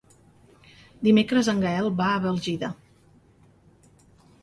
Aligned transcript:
Dimecres 1.09 1.51
en 1.55 1.63
Gaël 1.65 1.91
va 2.01 2.09
a 2.17 2.25
Bèlgida. 2.25 2.73